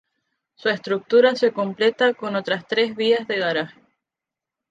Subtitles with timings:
[0.55, 3.79] Su estructura se completa con otras tres vías de garaje.